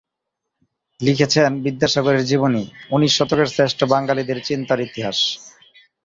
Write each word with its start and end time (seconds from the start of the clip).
লিখেছেন 0.99 1.51
বিদ্যাসাগরের 1.61 2.23
জীবনী, 2.25 2.63
ঊনিশ 2.91 3.11
শতকের 3.17 3.47
শ্রেষ্ঠ 3.47 3.79
বাঙালিদের 3.83 4.39
চিন্তার 4.43 4.79
ইতিহাস। 4.79 5.17